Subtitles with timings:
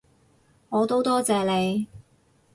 [0.69, 1.87] 我都多謝你